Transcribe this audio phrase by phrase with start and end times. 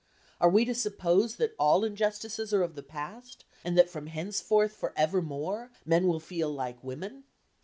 [0.39, 4.71] Are we to suppose that all injustices are of the past, and that from henceforth
[4.73, 7.23] for evermore men will feel like women?